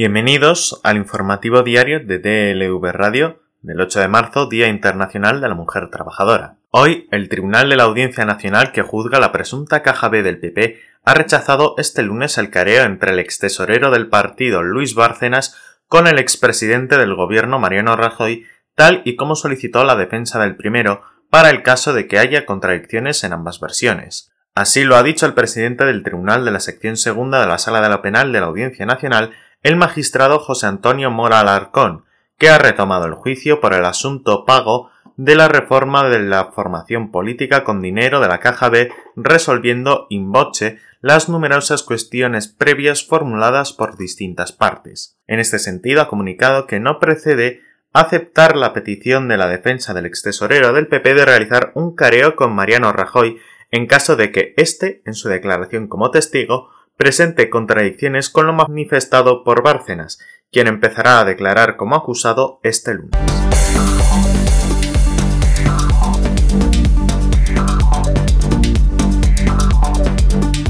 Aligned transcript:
Bienvenidos 0.00 0.80
al 0.84 0.96
informativo 0.96 1.64
diario 1.64 1.98
de 1.98 2.20
DLV 2.20 2.92
Radio 2.92 3.42
del 3.62 3.80
8 3.80 3.98
de 3.98 4.06
marzo, 4.06 4.46
Día 4.46 4.68
Internacional 4.68 5.40
de 5.40 5.48
la 5.48 5.56
Mujer 5.56 5.90
Trabajadora. 5.90 6.58
Hoy, 6.70 7.08
el 7.10 7.28
Tribunal 7.28 7.68
de 7.68 7.74
la 7.74 7.82
Audiencia 7.82 8.24
Nacional 8.24 8.70
que 8.70 8.82
juzga 8.82 9.18
la 9.18 9.32
presunta 9.32 9.82
caja 9.82 10.08
B 10.08 10.22
del 10.22 10.38
PP 10.38 10.78
ha 11.04 11.14
rechazado 11.14 11.74
este 11.78 12.04
lunes 12.04 12.38
el 12.38 12.50
careo 12.50 12.84
entre 12.84 13.10
el 13.10 13.18
ex 13.18 13.40
tesorero 13.40 13.90
del 13.90 14.06
partido 14.06 14.62
Luis 14.62 14.94
Bárcenas 14.94 15.56
con 15.88 16.06
el 16.06 16.20
expresidente 16.20 16.96
del 16.96 17.16
gobierno 17.16 17.58
Mariano 17.58 17.96
Rajoy, 17.96 18.46
tal 18.76 19.02
y 19.04 19.16
como 19.16 19.34
solicitó 19.34 19.82
la 19.82 19.96
defensa 19.96 20.38
del 20.38 20.54
primero 20.54 21.02
para 21.28 21.50
el 21.50 21.64
caso 21.64 21.92
de 21.92 22.06
que 22.06 22.20
haya 22.20 22.46
contradicciones 22.46 23.24
en 23.24 23.32
ambas 23.32 23.58
versiones. 23.58 24.30
Así 24.54 24.84
lo 24.84 24.94
ha 24.94 25.02
dicho 25.02 25.26
el 25.26 25.34
presidente 25.34 25.84
del 25.84 26.04
Tribunal 26.04 26.44
de 26.44 26.52
la 26.52 26.60
Sección 26.60 26.96
Segunda 26.96 27.40
de 27.40 27.48
la 27.48 27.58
Sala 27.58 27.80
de 27.80 27.88
la 27.88 28.00
Penal 28.00 28.32
de 28.32 28.38
la 28.38 28.46
Audiencia 28.46 28.86
Nacional, 28.86 29.32
el 29.62 29.76
magistrado 29.76 30.38
José 30.38 30.66
Antonio 30.66 31.10
Mora 31.10 31.40
Alarcón, 31.40 32.04
que 32.38 32.48
ha 32.48 32.58
retomado 32.58 33.06
el 33.06 33.14
juicio 33.14 33.60
por 33.60 33.74
el 33.74 33.84
asunto 33.84 34.44
pago 34.44 34.90
de 35.16 35.34
la 35.34 35.48
reforma 35.48 36.08
de 36.08 36.20
la 36.20 36.52
formación 36.52 37.10
política 37.10 37.64
con 37.64 37.82
dinero 37.82 38.20
de 38.20 38.28
la 38.28 38.38
Caja 38.38 38.68
B, 38.68 38.92
resolviendo 39.16 40.06
in 40.10 40.30
voce 40.30 40.78
las 41.00 41.28
numerosas 41.28 41.82
cuestiones 41.82 42.46
previas 42.46 43.04
formuladas 43.04 43.72
por 43.72 43.96
distintas 43.96 44.52
partes. 44.52 45.18
En 45.26 45.40
este 45.40 45.58
sentido, 45.58 46.02
ha 46.02 46.08
comunicado 46.08 46.66
que 46.68 46.78
no 46.78 47.00
precede 47.00 47.62
aceptar 47.92 48.56
la 48.56 48.72
petición 48.72 49.26
de 49.26 49.38
la 49.38 49.48
defensa 49.48 49.92
del 49.92 50.06
ex 50.06 50.22
tesorero 50.22 50.72
del 50.72 50.86
PP 50.86 51.14
de 51.14 51.24
realizar 51.24 51.72
un 51.74 51.96
careo 51.96 52.36
con 52.36 52.54
Mariano 52.54 52.92
Rajoy 52.92 53.38
en 53.70 53.86
caso 53.86 54.14
de 54.14 54.30
que 54.30 54.54
éste, 54.56 55.02
en 55.04 55.14
su 55.14 55.28
declaración 55.28 55.88
como 55.88 56.10
testigo, 56.10 56.70
presente 56.98 57.48
contradicciones 57.48 58.28
con 58.28 58.48
lo 58.48 58.52
manifestado 58.52 59.44
por 59.44 59.62
Bárcenas, 59.62 60.18
quien 60.50 60.66
empezará 60.66 61.20
a 61.20 61.24
declarar 61.24 61.76
como 61.76 61.94
acusado 61.94 62.58
este 62.64 62.94
lunes. 62.94 63.12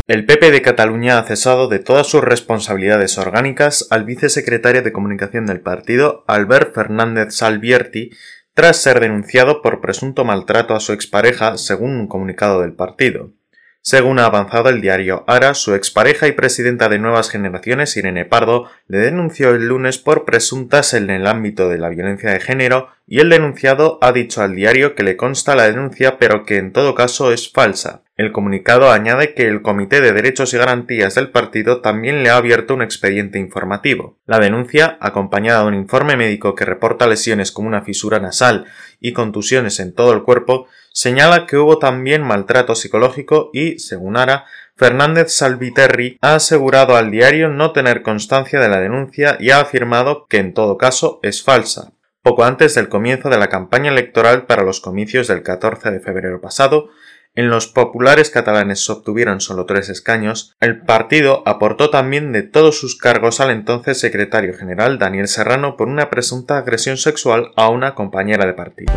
El 0.07 0.27
PP 0.27 0.51
de 0.51 0.63
Cataluña 0.63 1.19
ha 1.19 1.23
cesado 1.23 1.69
de 1.69 1.79
todas 1.79 2.07
sus 2.07 2.23
responsabilidades 2.23 3.17
orgánicas 3.17 3.87
al 3.91 4.05
vicesecretario 4.05 4.83
de 4.83 4.93
Comunicación 4.93 5.47
del 5.47 5.61
partido, 5.61 6.25
Albert 6.27 6.75
Fernández 6.75 7.35
Salvierti, 7.35 8.11
tras 8.53 8.77
ser 8.77 9.01
denunciado 9.01 9.63
por 9.63 9.81
presunto 9.81 10.27
maltrato 10.27 10.75
a 10.75 10.81
su 10.81 10.93
expareja, 10.93 11.57
según 11.57 11.93
un 11.93 12.07
comunicado 12.07 12.61
del 12.61 12.75
partido. 12.75 13.33
Según 13.81 14.19
ha 14.19 14.27
avanzado 14.27 14.69
el 14.69 14.81
diario 14.81 15.25
Ara, 15.27 15.55
su 15.55 15.75
expareja 15.75 16.27
y 16.27 16.33
presidenta 16.33 16.89
de 16.89 16.99
Nuevas 16.99 17.31
Generaciones, 17.31 17.97
Irene 17.97 18.25
Pardo, 18.25 18.69
le 18.87 18.99
denunció 18.99 19.51
el 19.51 19.69
lunes 19.69 19.99
por 19.99 20.25
presuntas 20.25 20.95
en 20.95 21.11
el 21.11 21.27
ámbito 21.27 21.69
de 21.69 21.79
la 21.79 21.89
violencia 21.89 22.31
de 22.31 22.41
género 22.41 22.89
y 23.07 23.21
el 23.21 23.31
denunciado 23.31 23.99
ha 24.03 24.13
dicho 24.13 24.43
al 24.43 24.55
diario 24.55 24.95
que 24.95 25.03
le 25.03 25.17
consta 25.17 25.57
la 25.57 25.65
denuncia 25.65 26.19
pero 26.19 26.45
que 26.45 26.59
en 26.59 26.73
todo 26.73 26.95
caso 26.95 27.33
es 27.33 27.51
falsa. 27.51 28.03
El 28.19 28.33
comunicado 28.33 28.91
añade 28.91 29.33
que 29.33 29.47
el 29.47 29.63
Comité 29.63 30.01
de 30.01 30.13
Derechos 30.13 30.53
y 30.53 30.59
Garantías 30.59 31.15
del 31.15 31.31
partido 31.31 31.81
también 31.81 32.25
le 32.25 32.31
ha 32.31 32.37
abierto 32.37 32.75
un 32.75 32.83
expediente 32.83 33.39
informativo. 33.39 34.19
La 34.27 34.41
denuncia, 34.41 34.99
acompañada 35.01 35.63
de 35.63 35.69
un 35.69 35.75
informe 35.75 36.17
médico 36.17 36.57
que 36.57 36.65
reporta 36.65 37.07
lesiones 37.07 37.53
como 37.53 37.69
una 37.69 37.83
fisura 37.83 38.19
nasal 38.19 38.67
y 39.01 39.13
contusiones 39.13 39.79
en 39.79 39.95
todo 39.95 40.13
el 40.13 40.25
cuerpo, 40.25 40.67
señala 40.99 41.47
que 41.47 41.57
hubo 41.57 41.79
también 41.79 42.23
maltrato 42.25 42.75
psicológico 42.75 43.51
y, 43.53 43.79
según 43.79 44.17
Ara, 44.17 44.47
Fernández 44.75 45.31
Salviterri 45.33 46.19
ha 46.21 46.35
asegurado 46.35 46.97
al 46.97 47.13
diario 47.13 47.49
no 47.49 47.71
tener 47.71 48.03
constancia 48.03 48.59
de 48.59 48.69
la 48.69 48.81
denuncia 48.81 49.37
y 49.39 49.51
ha 49.51 49.61
afirmado 49.61 50.27
que 50.29 50.39
en 50.39 50.55
todo 50.55 50.77
caso 50.77 51.21
es 51.23 51.45
falsa. 51.45 51.93
Poco 52.21 52.43
antes 52.43 52.75
del 52.75 52.89
comienzo 52.89 53.29
de 53.29 53.39
la 53.39 53.47
campaña 53.47 53.93
electoral 53.93 54.47
para 54.47 54.65
los 54.65 54.81
comicios 54.81 55.29
del 55.29 55.45
14 55.45 55.93
de 55.93 56.01
febrero 56.01 56.41
pasado, 56.41 56.89
en 57.37 57.49
los 57.49 57.69
populares 57.69 58.31
catalanes 58.31 58.91
obtuvieron 58.91 59.41
solo 59.41 59.67
tres 59.67 59.91
escaños, 59.91 60.57
el 60.59 60.81
partido 60.81 61.45
aportó 61.47 61.91
también 61.91 62.33
de 62.33 62.43
todos 62.43 62.81
sus 62.81 62.99
cargos 62.99 63.39
al 63.39 63.51
entonces 63.51 64.01
secretario 64.01 64.53
general 64.59 64.99
Daniel 64.99 65.29
Serrano 65.29 65.77
por 65.77 65.87
una 65.87 66.11
presunta 66.11 66.59
agresión 66.59 66.97
sexual 66.97 67.53
a 67.55 67.69
una 67.69 67.95
compañera 67.95 68.47
de 68.47 68.55
partido. 68.55 68.93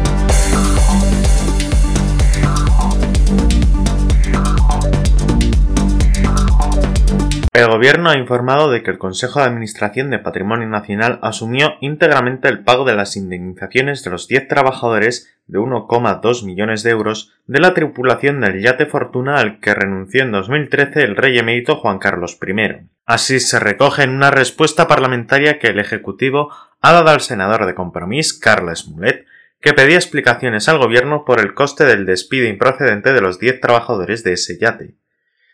El 7.62 7.68
Gobierno 7.68 8.10
ha 8.10 8.18
informado 8.18 8.72
de 8.72 8.82
que 8.82 8.90
el 8.90 8.98
Consejo 8.98 9.40
de 9.40 9.46
Administración 9.46 10.10
de 10.10 10.18
Patrimonio 10.18 10.68
Nacional 10.68 11.20
asumió 11.22 11.76
íntegramente 11.80 12.48
el 12.48 12.64
pago 12.64 12.86
de 12.86 12.96
las 12.96 13.16
indemnizaciones 13.16 14.04
de 14.04 14.10
los 14.10 14.28
10 14.28 14.48
trabajadores 14.48 15.32
de 15.46 15.60
1,2 15.60 16.44
millones 16.44 16.82
de 16.82 16.90
euros 16.90 17.36
de 17.46 17.60
la 17.60 17.76
tripulación 17.76 18.42
del 18.42 18.64
yate 18.64 18.88
Fortuna 18.88 19.38
al 19.38 19.60
que 19.60 19.76
renunció 19.76 20.24
en 20.24 20.32
2013 20.32 21.04
el 21.04 21.16
rey 21.16 21.38
emérito 21.38 21.76
Juan 21.76 22.00
Carlos 22.00 22.40
I. 22.42 22.88
Así 23.06 23.40
se 23.40 23.60
recoge 23.60 24.02
en 24.02 24.10
una 24.10 24.32
respuesta 24.32 24.88
parlamentaria 24.88 25.60
que 25.60 25.68
el 25.68 25.78
Ejecutivo 25.78 26.52
ha 26.82 26.94
dado 26.94 27.12
al 27.12 27.22
senador 27.22 27.68
de 27.68 27.76
Compromís, 27.76 28.34
Carles 28.34 28.88
Mulet, 28.88 29.28
que 29.60 29.74
pedía 29.74 29.98
explicaciones 29.98 30.68
al 30.68 30.80
Gobierno 30.80 31.26
por 31.26 31.40
el 31.40 31.54
coste 31.54 31.86
del 31.86 32.08
despido 32.08 32.48
improcedente 32.48 33.14
de 33.14 33.22
los 33.22 33.38
10 33.38 33.62
trabajadores 33.62 34.24
de 34.24 34.34
ese 34.34 34.58
yate. 34.58 34.96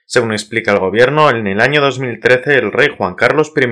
Según 0.10 0.32
explica 0.32 0.72
el 0.72 0.80
gobierno, 0.80 1.30
en 1.30 1.48
el 1.48 1.60
año 1.60 1.82
2013 1.82 2.60
el 2.60 2.72
rey 2.72 2.88
Juan 2.98 3.16
Carlos 3.16 3.52
I 3.54 3.68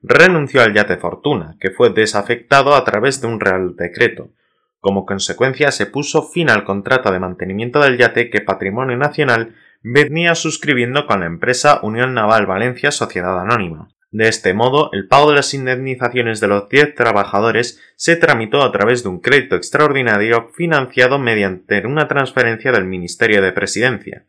renunció 0.00 0.62
al 0.62 0.72
yate 0.74 0.96
Fortuna, 0.96 1.56
que 1.58 1.72
fue 1.72 1.90
desafectado 1.90 2.76
a 2.76 2.84
través 2.84 3.20
de 3.20 3.26
un 3.26 3.40
real 3.40 3.74
decreto. 3.74 4.30
Como 4.78 5.04
consecuencia 5.04 5.72
se 5.72 5.86
puso 5.86 6.22
fin 6.22 6.50
al 6.50 6.62
contrato 6.62 7.10
de 7.10 7.18
mantenimiento 7.18 7.80
del 7.80 7.98
yate 7.98 8.30
que 8.30 8.40
Patrimonio 8.40 8.96
Nacional 8.96 9.56
venía 9.82 10.36
suscribiendo 10.36 11.04
con 11.04 11.18
la 11.18 11.26
empresa 11.26 11.80
Unión 11.82 12.14
Naval 12.14 12.46
Valencia 12.46 12.92
Sociedad 12.92 13.40
Anónima. 13.40 13.88
De 14.12 14.28
este 14.28 14.54
modo, 14.54 14.90
el 14.92 15.08
pago 15.08 15.30
de 15.30 15.36
las 15.36 15.52
indemnizaciones 15.52 16.38
de 16.38 16.46
los 16.46 16.68
10 16.68 16.94
trabajadores 16.94 17.82
se 17.96 18.14
tramitó 18.14 18.62
a 18.62 18.70
través 18.70 19.02
de 19.02 19.08
un 19.08 19.18
crédito 19.18 19.56
extraordinario 19.56 20.48
financiado 20.54 21.18
mediante 21.18 21.84
una 21.84 22.06
transferencia 22.06 22.70
del 22.70 22.84
Ministerio 22.84 23.42
de 23.42 23.50
Presidencia. 23.50 24.26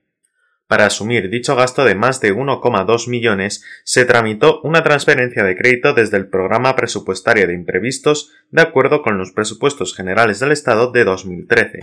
Para 0.68 0.86
asumir 0.86 1.30
dicho 1.30 1.56
gasto 1.56 1.84
de 1.84 1.94
más 1.94 2.22
de 2.22 2.34
1,2 2.34 3.10
millones, 3.10 3.64
se 3.84 4.06
tramitó 4.06 4.62
una 4.62 4.82
transferencia 4.82 5.44
de 5.44 5.58
crédito 5.58 5.94
desde 5.94 6.18
el 6.18 6.30
programa 6.30 6.76
presupuestario 6.76 7.48
de 7.48 7.54
imprevistos 7.54 8.32
de 8.50 8.62
acuerdo 8.62 9.02
con 9.02 9.18
los 9.18 9.32
presupuestos 9.34 9.94
generales 9.94 10.40
del 10.40 10.54
Estado 10.54 10.92
de 10.92 11.04
2013. 11.04 11.80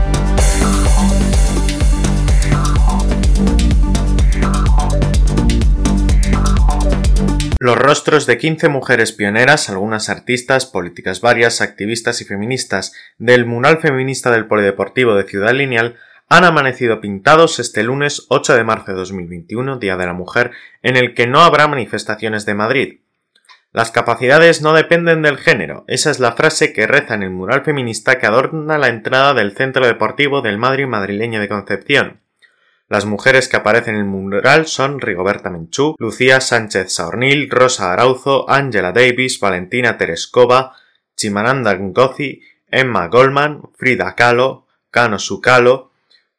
Los 7.62 7.76
rostros 7.76 8.24
de 8.24 8.38
15 8.38 8.70
mujeres 8.70 9.12
pioneras, 9.12 9.68
algunas 9.68 10.08
artistas, 10.08 10.64
políticas 10.64 11.20
varias, 11.20 11.60
activistas 11.60 12.22
y 12.22 12.24
feministas 12.24 12.94
del 13.18 13.44
mural 13.44 13.80
feminista 13.80 14.30
del 14.30 14.46
Polideportivo 14.46 15.14
de 15.14 15.24
Ciudad 15.24 15.52
Lineal 15.52 15.96
han 16.30 16.44
amanecido 16.44 17.00
pintados 17.00 17.58
este 17.58 17.82
lunes 17.82 18.26
8 18.28 18.54
de 18.54 18.62
marzo 18.62 18.92
de 18.92 18.98
2021, 18.98 19.78
Día 19.78 19.96
de 19.96 20.06
la 20.06 20.12
Mujer, 20.12 20.52
en 20.80 20.96
el 20.96 21.12
que 21.12 21.26
no 21.26 21.40
habrá 21.40 21.66
manifestaciones 21.66 22.46
de 22.46 22.54
Madrid. 22.54 23.00
Las 23.72 23.90
capacidades 23.90 24.62
no 24.62 24.72
dependen 24.72 25.22
del 25.22 25.38
género, 25.38 25.84
esa 25.88 26.08
es 26.12 26.20
la 26.20 26.32
frase 26.32 26.72
que 26.72 26.86
reza 26.86 27.14
en 27.14 27.24
el 27.24 27.30
mural 27.30 27.64
feminista 27.64 28.18
que 28.18 28.26
adorna 28.26 28.78
la 28.78 28.86
entrada 28.86 29.34
del 29.34 29.56
Centro 29.56 29.84
Deportivo 29.84 30.40
del 30.40 30.56
Madrid 30.56 30.86
madrileño 30.86 31.40
de 31.40 31.48
Concepción. 31.48 32.20
Las 32.88 33.06
mujeres 33.06 33.48
que 33.48 33.56
aparecen 33.56 33.96
en 33.96 34.02
el 34.02 34.06
mural 34.06 34.66
son 34.66 35.00
Rigoberta 35.00 35.50
Menchú, 35.50 35.96
Lucía 35.98 36.40
Sánchez 36.40 36.92
Saornil, 36.92 37.50
Rosa 37.50 37.92
Arauzo, 37.92 38.48
Angela 38.48 38.92
Davis, 38.92 39.40
Valentina 39.40 39.98
Tereskova, 39.98 40.76
Chimananda 41.16 41.74
Ngozi, 41.74 42.40
Emma 42.70 43.08
Goldman, 43.08 43.62
Frida 43.76 44.14
Kahlo, 44.14 44.68
Kano 44.92 45.18
Sukalo, 45.18 45.89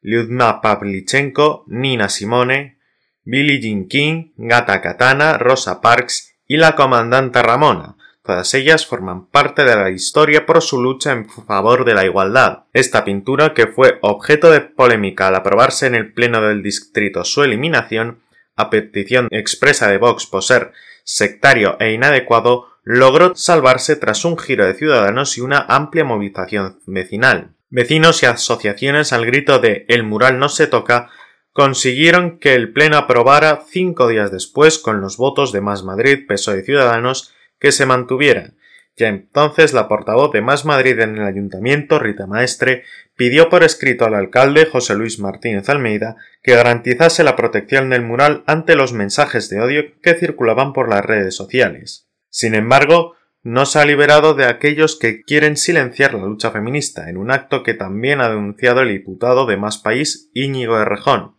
Lyudmila 0.02 0.60
Pavlichenko, 0.60 1.64
Nina 1.68 2.08
Simone, 2.08 2.78
Billie 3.24 3.60
Jean 3.60 3.88
King, 3.88 4.32
Gata 4.36 4.80
Katana, 4.82 5.38
Rosa 5.38 5.80
Parks 5.80 6.34
y 6.46 6.56
la 6.56 6.74
comandante 6.74 7.42
Ramona. 7.42 7.96
Todas 8.24 8.54
ellas 8.54 8.86
forman 8.86 9.26
parte 9.26 9.64
de 9.64 9.74
la 9.74 9.90
historia 9.90 10.46
por 10.46 10.62
su 10.62 10.80
lucha 10.80 11.12
en 11.12 11.28
favor 11.28 11.84
de 11.84 11.94
la 11.94 12.04
igualdad. 12.04 12.64
Esta 12.72 13.04
pintura, 13.04 13.52
que 13.52 13.66
fue 13.66 13.98
objeto 14.00 14.50
de 14.50 14.60
polémica 14.60 15.28
al 15.28 15.34
aprobarse 15.34 15.86
en 15.86 15.96
el 15.96 16.12
Pleno 16.12 16.40
del 16.40 16.62
Distrito 16.62 17.24
su 17.24 17.42
eliminación, 17.42 18.22
a 18.54 18.70
petición 18.70 19.28
expresa 19.30 19.88
de 19.88 19.98
Vox 19.98 20.26
por 20.26 20.44
ser 20.44 20.72
sectario 21.04 21.76
e 21.80 21.92
inadecuado, 21.92 22.68
logró 22.84 23.34
salvarse 23.34 23.96
tras 23.96 24.24
un 24.24 24.38
giro 24.38 24.66
de 24.66 24.74
ciudadanos 24.74 25.36
y 25.38 25.40
una 25.40 25.60
amplia 25.68 26.04
movilización 26.04 26.78
vecinal. 26.86 27.54
Vecinos 27.74 28.22
y 28.22 28.26
asociaciones 28.26 29.14
al 29.14 29.24
grito 29.24 29.58
de 29.58 29.86
El 29.88 30.02
mural 30.02 30.38
no 30.38 30.50
se 30.50 30.66
toca 30.66 31.08
consiguieron 31.54 32.38
que 32.38 32.54
el 32.54 32.70
Pleno 32.74 32.98
aprobara 32.98 33.64
cinco 33.66 34.08
días 34.08 34.30
después, 34.30 34.78
con 34.78 35.00
los 35.00 35.16
votos 35.16 35.52
de 35.52 35.62
Más 35.62 35.82
Madrid, 35.82 36.26
PSOE 36.28 36.60
y 36.60 36.62
Ciudadanos, 36.64 37.32
que 37.58 37.72
se 37.72 37.86
mantuviera. 37.86 38.52
Ya 38.98 39.08
entonces 39.08 39.72
la 39.72 39.88
portavoz 39.88 40.32
de 40.32 40.42
Más 40.42 40.66
Madrid 40.66 41.00
en 41.00 41.16
el 41.16 41.24
ayuntamiento, 41.24 41.98
Rita 41.98 42.26
Maestre, 42.26 42.84
pidió 43.16 43.48
por 43.48 43.64
escrito 43.64 44.04
al 44.04 44.16
alcalde 44.16 44.66
José 44.66 44.94
Luis 44.94 45.18
Martínez 45.18 45.70
Almeida 45.70 46.16
que 46.42 46.54
garantizase 46.54 47.24
la 47.24 47.36
protección 47.36 47.88
del 47.88 48.02
mural 48.02 48.44
ante 48.46 48.76
los 48.76 48.92
mensajes 48.92 49.48
de 49.48 49.62
odio 49.62 49.84
que 50.02 50.12
circulaban 50.12 50.74
por 50.74 50.90
las 50.90 51.02
redes 51.02 51.34
sociales. 51.34 52.06
Sin 52.28 52.54
embargo, 52.54 53.14
no 53.42 53.66
se 53.66 53.80
ha 53.80 53.84
liberado 53.84 54.34
de 54.34 54.46
aquellos 54.46 54.96
que 54.96 55.22
quieren 55.22 55.56
silenciar 55.56 56.14
la 56.14 56.26
lucha 56.26 56.52
feminista, 56.52 57.10
en 57.10 57.16
un 57.16 57.30
acto 57.30 57.62
que 57.62 57.74
también 57.74 58.20
ha 58.20 58.28
denunciado 58.28 58.82
el 58.82 58.90
diputado 58.90 59.46
de 59.46 59.56
Más 59.56 59.78
País 59.78 60.30
Íñigo 60.32 60.78
Errejón. 60.78 61.34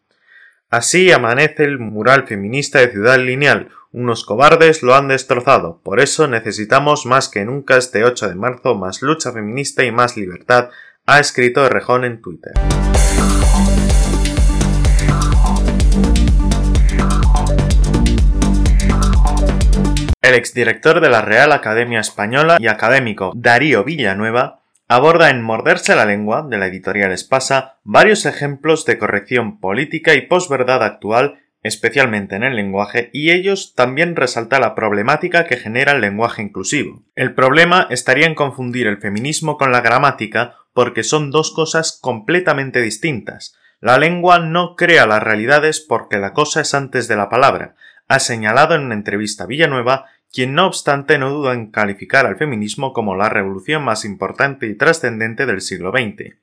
Así 0.70 1.12
amanece 1.12 1.64
el 1.64 1.80
mural 1.80 2.28
feminista 2.28 2.80
de 2.80 2.92
Ciudad 2.92 3.20
Lineal. 3.20 3.70
Unos 3.92 4.26
cobardes 4.26 4.82
lo 4.82 4.96
han 4.96 5.08
destrozado. 5.08 5.82
Por 5.84 6.00
eso 6.00 6.28
necesitamos 6.28 7.06
más 7.06 7.30
que 7.30 7.46
nunca 7.46 7.78
este 7.78 8.04
8 8.04 8.30
de 8.30 8.36
marzo 8.36 8.76
más 8.76 9.02
lucha 9.02 9.32
feminista 9.32 9.84
y 9.84 9.92
más 9.92 10.18
libertad, 10.18 10.70
ha 11.06 11.20
escrito 11.20 11.66
Errejón 11.66 12.06
en 12.06 12.22
Twitter. 12.22 12.54
El 20.24 20.36
exdirector 20.36 21.02
de 21.02 21.10
la 21.10 21.22
Real 21.22 21.52
Academia 21.52 22.00
Española 22.00 22.56
y 22.58 22.68
académico 22.68 23.34
Darío 23.36 23.84
Villanueva 23.84 24.62
aborda 24.88 25.30
en 25.30 25.42
Morderse 25.42 25.98
la 25.98 26.06
lengua, 26.06 26.48
de 26.50 26.58
la 26.58 26.68
editorial 26.68 27.12
Espasa, 27.12 27.76
varios 27.84 28.26
ejemplos 28.26 28.86
de 28.86 28.98
corrección 28.98 29.60
política 29.60 30.14
y 30.14 30.22
posverdad 30.22 30.82
actual, 30.82 31.42
especialmente 31.62 32.38
en 32.38 32.44
el 32.44 32.56
lenguaje, 32.56 33.10
y 33.12 33.32
ellos 33.32 33.74
también 33.76 34.16
resalta 34.16 34.62
la 34.62 34.76
problemática 34.76 35.46
que 35.46 35.58
genera 35.58 35.92
el 35.92 36.00
lenguaje 36.00 36.42
inclusivo. 36.42 37.04
El 37.16 37.34
problema 37.34 37.88
estaría 37.90 38.26
en 38.26 38.36
confundir 38.36 38.88
el 38.88 39.00
feminismo 39.00 39.58
con 39.58 39.74
la 39.74 39.82
gramática 39.82 40.56
porque 40.74 41.04
son 41.04 41.32
dos 41.32 41.52
cosas 41.52 42.00
completamente 42.02 42.80
distintas. 42.80 43.58
La 43.82 43.98
lengua 43.98 44.40
no 44.40 44.78
crea 44.78 45.06
las 45.06 45.22
realidades 45.22 45.82
porque 45.82 46.18
la 46.18 46.32
cosa 46.32 46.62
es 46.62 46.74
antes 46.74 47.10
de 47.10 47.18
la 47.18 47.28
palabra, 47.28 47.76
ha 48.08 48.20
señalado 48.20 48.76
en 48.76 48.84
una 48.84 48.96
entrevista 48.96 49.46
Villanueva, 49.46 50.06
quien 50.34 50.56
no 50.56 50.66
obstante 50.66 51.20
no 51.20 51.30
duda 51.30 51.54
en 51.54 51.70
calificar 51.70 52.26
al 52.26 52.38
feminismo 52.38 52.92
como 52.92 53.16
la 53.16 53.30
revolución 53.30 53.84
más 53.84 54.04
importante 54.04 54.66
y 54.66 54.74
trascendente 54.74 55.46
del 55.46 55.62
siglo 55.62 55.92
XX. 55.92 56.34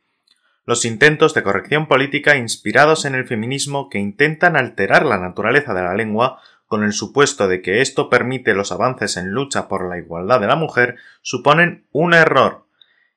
Los 0.65 0.85
intentos 0.85 1.35
de 1.35 1.43
corrección 1.43 1.89
política 1.89 2.37
inspirados 2.37 3.05
en 3.05 3.17
el 3.17 3.27
feminismo 3.27 3.89
que 3.91 3.99
intentan 3.99 4.57
alterar 4.57 5.05
la 5.05 5.19
naturaleza 5.19 5.75
de 5.75 5.83
la 5.83 5.95
lengua 5.95 6.41
con 6.67 6.85
el 6.85 6.93
supuesto 6.93 7.49
de 7.49 7.63
que 7.63 7.81
esto 7.81 8.09
permite 8.09 8.55
los 8.55 8.71
avances 8.71 9.17
en 9.17 9.31
lucha 9.31 9.67
por 9.67 9.89
la 9.89 9.99
igualdad 9.99 10.41
de 10.41 10.47
la 10.47 10.55
mujer, 10.55 10.95
suponen 11.21 11.85
un 11.91 12.15
error, 12.15 12.67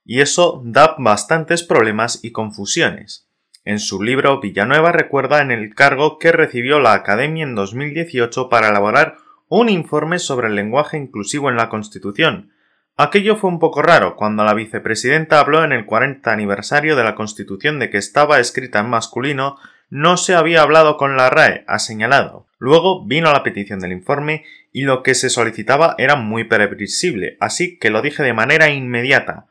y 0.04 0.22
eso 0.22 0.64
da 0.66 0.96
bastantes 0.98 1.62
problemas 1.62 2.20
y 2.24 2.32
confusiones. 2.32 3.28
En 3.64 3.78
su 3.78 4.02
libro, 4.02 4.40
Villanueva 4.42 4.92
recuerda 4.92 5.44
en 5.44 5.52
el 5.52 5.76
cargo 5.76 6.18
que 6.18 6.32
recibió 6.32 6.80
la 6.80 6.94
Academia 6.94 7.44
en 7.44 7.54
2018 7.54 8.50
para 8.50 8.70
elaborar 8.70 9.18
un 9.60 9.70
informe 9.70 10.18
sobre 10.18 10.48
el 10.48 10.56
lenguaje 10.56 10.98
inclusivo 10.98 11.48
en 11.48 11.56
la 11.56 11.70
Constitución. 11.70 12.52
Aquello 12.98 13.36
fue 13.36 13.52
un 13.52 13.60
poco 13.60 13.84
raro 13.84 14.16
cuando 14.16 14.44
la 14.44 14.56
vicepresidenta 14.56 15.40
habló 15.40 15.64
en 15.64 15.72
el 15.72 15.86
40 15.86 16.32
aniversario 16.32 16.96
de 16.96 17.04
la 17.04 17.14
Constitución 17.14 17.78
de 17.78 17.92
que 17.92 18.00
estaba 18.00 18.40
escrita 18.40 18.80
en 18.80 18.90
masculino, 18.90 19.58
no 19.92 20.18
se 20.18 20.34
había 20.34 20.64
hablado 20.64 20.98
con 20.98 21.18
la 21.18 21.30
RAE, 21.30 21.66
ha 21.68 21.78
señalado. 21.78 22.48
Luego 22.58 23.06
vino 23.06 23.32
la 23.32 23.44
petición 23.44 23.80
del 23.80 23.92
informe 23.92 24.44
y 24.72 24.84
lo 24.84 25.04
que 25.04 25.14
se 25.14 25.30
solicitaba 25.30 25.94
era 26.00 26.16
muy 26.16 26.46
previsible, 26.46 27.38
así 27.40 27.78
que 27.78 27.92
lo 27.92 28.02
dije 28.02 28.24
de 28.24 28.34
manera 28.34 28.70
inmediata. 28.70 29.46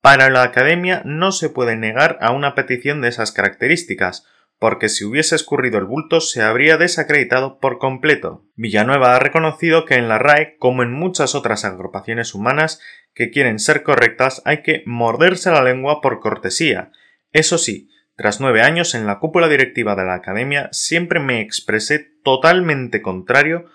Para 0.00 0.30
la 0.30 0.44
Academia 0.44 1.02
no 1.04 1.32
se 1.32 1.50
puede 1.50 1.76
negar 1.76 2.16
a 2.20 2.30
una 2.30 2.54
petición 2.54 3.00
de 3.00 3.08
esas 3.08 3.32
características, 3.32 4.24
porque 4.58 4.88
si 4.88 5.04
hubiese 5.04 5.36
escurrido 5.36 5.78
el 5.78 5.84
bulto 5.84 6.20
se 6.20 6.42
habría 6.42 6.76
desacreditado 6.76 7.58
por 7.58 7.78
completo. 7.78 8.44
Villanueva 8.56 9.14
ha 9.14 9.18
reconocido 9.18 9.84
que 9.84 9.94
en 9.94 10.08
la 10.08 10.18
RAE, 10.18 10.56
como 10.58 10.82
en 10.82 10.92
muchas 10.92 11.34
otras 11.34 11.64
agrupaciones 11.64 12.34
humanas 12.34 12.80
que 13.14 13.30
quieren 13.30 13.58
ser 13.58 13.82
correctas, 13.82 14.42
hay 14.44 14.62
que 14.62 14.82
morderse 14.86 15.50
la 15.50 15.62
lengua 15.62 16.00
por 16.00 16.20
cortesía. 16.20 16.90
Eso 17.32 17.58
sí, 17.58 17.88
tras 18.16 18.40
nueve 18.40 18.62
años 18.62 18.94
en 18.94 19.06
la 19.06 19.20
cúpula 19.20 19.48
directiva 19.48 19.94
de 19.94 20.04
la 20.04 20.14
Academia 20.14 20.68
siempre 20.72 21.20
me 21.20 21.40
expresé 21.40 22.00
totalmente 22.24 23.00
contrario 23.00 23.66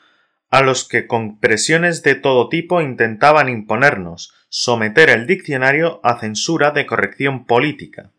a 0.50 0.62
los 0.62 0.88
que 0.88 1.08
con 1.08 1.40
presiones 1.40 2.04
de 2.04 2.16
todo 2.16 2.48
tipo 2.50 2.82
intentaban 2.82 3.50
imponernos, 3.50 4.34
someter 4.50 5.10
el 5.10 5.26
diccionario 5.26 6.00
a 6.04 6.20
censura 6.20 6.70
de 6.70 6.86
corrección 6.86 7.46
política. 7.46 8.12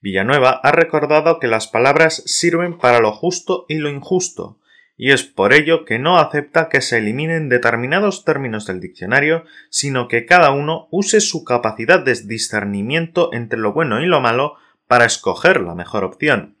Villanueva 0.00 0.60
ha 0.62 0.70
recordado 0.70 1.40
que 1.40 1.48
las 1.48 1.66
palabras 1.66 2.22
sirven 2.26 2.78
para 2.78 3.00
lo 3.00 3.12
justo 3.12 3.66
y 3.68 3.78
lo 3.78 3.90
injusto, 3.90 4.58
y 4.96 5.12
es 5.12 5.24
por 5.24 5.52
ello 5.52 5.84
que 5.84 5.98
no 5.98 6.18
acepta 6.18 6.68
que 6.68 6.80
se 6.80 6.98
eliminen 6.98 7.48
determinados 7.48 8.24
términos 8.24 8.66
del 8.66 8.80
diccionario, 8.80 9.44
sino 9.70 10.08
que 10.08 10.26
cada 10.26 10.50
uno 10.50 10.88
use 10.90 11.20
su 11.20 11.44
capacidad 11.44 12.00
de 12.00 12.14
discernimiento 12.14 13.30
entre 13.32 13.58
lo 13.58 13.72
bueno 13.72 14.00
y 14.00 14.06
lo 14.06 14.20
malo 14.20 14.54
para 14.86 15.04
escoger 15.04 15.60
la 15.60 15.74
mejor 15.74 16.04
opción. 16.04 16.56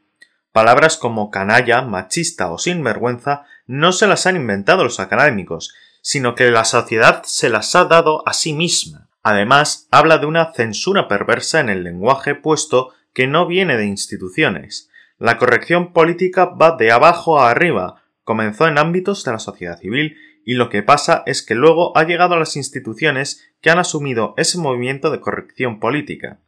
Palabras 0.52 0.96
como 0.96 1.30
canalla, 1.30 1.82
machista 1.82 2.50
o 2.50 2.58
sinvergüenza 2.58 3.44
no 3.66 3.92
se 3.92 4.06
las 4.06 4.26
han 4.26 4.36
inventado 4.36 4.82
los 4.82 4.98
académicos, 4.98 5.74
sino 6.00 6.34
que 6.34 6.50
la 6.50 6.64
sociedad 6.64 7.22
se 7.24 7.48
las 7.48 7.74
ha 7.76 7.84
dado 7.84 8.26
a 8.26 8.32
sí 8.32 8.52
misma. 8.52 9.08
Además, 9.22 9.88
habla 9.90 10.18
de 10.18 10.26
una 10.26 10.52
censura 10.54 11.06
perversa 11.06 11.60
en 11.60 11.68
el 11.68 11.84
lenguaje 11.84 12.34
puesto 12.34 12.94
que 13.18 13.26
no 13.26 13.48
viene 13.48 13.76
de 13.76 13.84
instituciones. 13.84 14.90
La 15.18 15.38
corrección 15.38 15.92
política 15.92 16.44
va 16.44 16.76
de 16.76 16.92
abajo 16.92 17.40
a 17.40 17.50
arriba, 17.50 18.04
comenzó 18.22 18.68
en 18.68 18.78
ámbitos 18.78 19.24
de 19.24 19.32
la 19.32 19.40
sociedad 19.40 19.76
civil 19.76 20.16
y 20.44 20.54
lo 20.54 20.68
que 20.68 20.84
pasa 20.84 21.24
es 21.26 21.42
que 21.42 21.56
luego 21.56 21.98
ha 21.98 22.04
llegado 22.04 22.34
a 22.34 22.38
las 22.38 22.54
instituciones 22.54 23.50
que 23.60 23.70
han 23.70 23.80
asumido 23.80 24.34
ese 24.36 24.58
movimiento 24.58 25.10
de 25.10 25.18
corrección 25.18 25.80
política. 25.80 26.38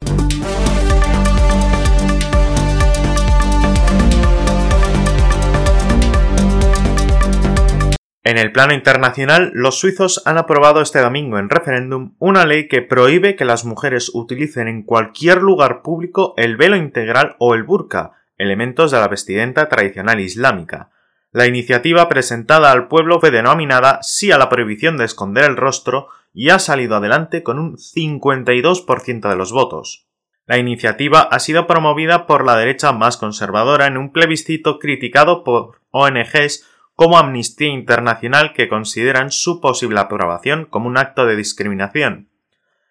En 8.22 8.36
el 8.36 8.52
plano 8.52 8.74
internacional, 8.74 9.50
los 9.54 9.78
suizos 9.78 10.22
han 10.26 10.36
aprobado 10.36 10.82
este 10.82 11.00
domingo 11.00 11.38
en 11.38 11.48
referéndum 11.48 12.14
una 12.18 12.44
ley 12.44 12.68
que 12.68 12.82
prohíbe 12.82 13.34
que 13.34 13.46
las 13.46 13.64
mujeres 13.64 14.10
utilicen 14.12 14.68
en 14.68 14.82
cualquier 14.82 15.40
lugar 15.40 15.80
público 15.80 16.34
el 16.36 16.58
velo 16.58 16.76
integral 16.76 17.36
o 17.38 17.54
el 17.54 17.62
burka, 17.62 18.12
elementos 18.36 18.90
de 18.90 18.98
la 18.98 19.08
vestimenta 19.08 19.70
tradicional 19.70 20.20
islámica. 20.20 20.90
La 21.32 21.46
iniciativa 21.46 22.10
presentada 22.10 22.72
al 22.72 22.88
pueblo 22.88 23.20
fue 23.20 23.30
denominada 23.30 24.02
Sí 24.02 24.32
a 24.32 24.38
la 24.38 24.50
prohibición 24.50 24.98
de 24.98 25.06
esconder 25.06 25.44
el 25.44 25.56
rostro 25.56 26.08
y 26.34 26.50
ha 26.50 26.58
salido 26.58 26.96
adelante 26.96 27.42
con 27.42 27.58
un 27.58 27.76
52% 27.76 29.30
de 29.30 29.36
los 29.36 29.52
votos. 29.52 30.08
La 30.46 30.58
iniciativa 30.58 31.20
ha 31.20 31.38
sido 31.38 31.66
promovida 31.66 32.26
por 32.26 32.44
la 32.44 32.56
derecha 32.56 32.92
más 32.92 33.16
conservadora 33.16 33.86
en 33.86 33.96
un 33.96 34.12
plebiscito 34.12 34.78
criticado 34.78 35.42
por 35.42 35.80
ONGs 35.90 36.66
como 37.00 37.16
Amnistía 37.16 37.68
Internacional 37.68 38.52
que 38.52 38.68
consideran 38.68 39.30
su 39.30 39.62
posible 39.62 39.98
aprobación 39.98 40.66
como 40.66 40.86
un 40.86 40.98
acto 40.98 41.24
de 41.24 41.34
discriminación. 41.34 42.28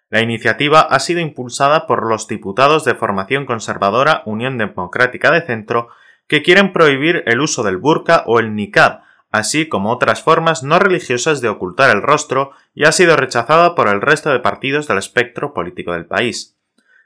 La 0.08 0.20
iniciativa 0.20 0.80
ha 0.80 0.98
sido 0.98 1.20
impulsada 1.20 1.86
por 1.86 2.04
los 2.04 2.26
diputados 2.26 2.84
de 2.84 2.96
formación 2.96 3.46
conservadora 3.46 4.24
Unión 4.26 4.58
Democrática 4.58 5.30
de 5.30 5.42
Centro 5.42 5.90
que 6.26 6.42
quieren 6.42 6.72
prohibir 6.72 7.22
el 7.26 7.40
uso 7.40 7.62
del 7.62 7.76
burka 7.76 8.24
o 8.26 8.40
el 8.40 8.56
niqab, 8.56 9.02
así 9.30 9.68
como 9.68 9.92
otras 9.92 10.24
formas 10.24 10.64
no 10.64 10.80
religiosas 10.80 11.40
de 11.40 11.48
ocultar 11.48 11.94
el 11.94 12.02
rostro, 12.02 12.50
y 12.74 12.86
ha 12.86 12.90
sido 12.90 13.14
rechazada 13.14 13.76
por 13.76 13.86
el 13.86 14.00
resto 14.00 14.30
de 14.30 14.40
partidos 14.40 14.88
del 14.88 14.98
espectro 14.98 15.54
político 15.54 15.92
del 15.92 16.06
país. 16.06 16.59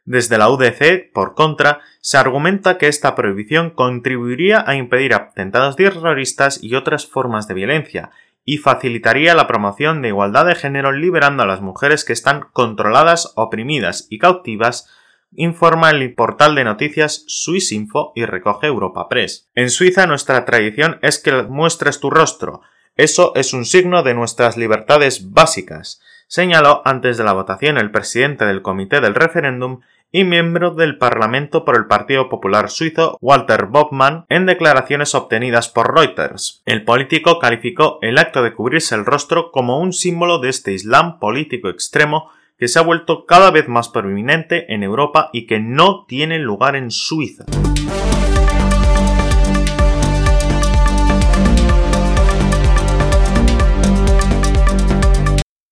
Desde 0.04 0.36
la 0.36 0.50
UDC, 0.50 1.12
por 1.12 1.34
contra, 1.34 1.80
se 2.00 2.18
argumenta 2.18 2.76
que 2.76 2.88
esta 2.88 3.14
prohibición 3.14 3.70
contribuiría 3.70 4.62
a 4.66 4.76
impedir 4.76 5.14
atentados 5.14 5.76
terroristas 5.76 6.62
y 6.62 6.74
otras 6.74 7.06
formas 7.06 7.48
de 7.48 7.54
violencia, 7.54 8.10
y 8.44 8.58
facilitaría 8.58 9.34
la 9.34 9.46
promoción 9.46 10.02
de 10.02 10.08
igualdad 10.08 10.44
de 10.44 10.54
género 10.54 10.92
liberando 10.92 11.42
a 11.42 11.46
las 11.46 11.62
mujeres 11.62 12.04
que 12.04 12.12
están 12.12 12.46
controladas, 12.52 13.32
oprimidas 13.36 14.06
y 14.10 14.18
cautivas, 14.18 14.90
informa 15.32 15.90
el 15.90 16.14
portal 16.14 16.54
de 16.54 16.64
noticias 16.64 17.24
Swissinfo 17.26 18.12
y 18.14 18.26
recoge 18.26 18.66
Europa 18.66 19.08
Press. 19.08 19.48
En 19.54 19.70
Suiza 19.70 20.06
nuestra 20.06 20.44
tradición 20.44 20.98
es 21.00 21.18
que 21.18 21.32
muestres 21.44 21.98
tu 21.98 22.10
rostro. 22.10 22.60
Eso 22.96 23.32
es 23.34 23.54
un 23.54 23.64
signo 23.64 24.02
de 24.02 24.14
nuestras 24.14 24.58
libertades 24.58 25.32
básicas, 25.32 26.00
señaló 26.28 26.82
antes 26.84 27.16
de 27.16 27.24
la 27.24 27.32
votación 27.32 27.78
el 27.78 27.90
presidente 27.90 28.44
del 28.44 28.62
comité 28.62 29.00
del 29.00 29.14
referéndum 29.14 29.80
y 30.14 30.22
miembro 30.22 30.70
del 30.70 30.96
Parlamento 30.96 31.64
por 31.64 31.76
el 31.76 31.86
Partido 31.86 32.28
Popular 32.28 32.70
Suizo, 32.70 33.18
Walter 33.20 33.66
Bobmann, 33.66 34.26
en 34.28 34.46
declaraciones 34.46 35.12
obtenidas 35.16 35.68
por 35.68 35.92
Reuters. 35.92 36.62
El 36.66 36.84
político 36.84 37.40
calificó 37.40 37.98
el 38.00 38.18
acto 38.18 38.44
de 38.44 38.54
cubrirse 38.54 38.94
el 38.94 39.06
rostro 39.06 39.50
como 39.50 39.80
un 39.80 39.92
símbolo 39.92 40.38
de 40.38 40.50
este 40.50 40.72
Islam 40.72 41.18
político 41.18 41.68
extremo 41.68 42.30
que 42.56 42.68
se 42.68 42.78
ha 42.78 42.82
vuelto 42.82 43.26
cada 43.26 43.50
vez 43.50 43.66
más 43.66 43.88
prominente 43.88 44.72
en 44.72 44.84
Europa 44.84 45.30
y 45.32 45.48
que 45.48 45.58
no 45.58 46.04
tiene 46.06 46.38
lugar 46.38 46.76
en 46.76 46.92
Suiza. 46.92 47.44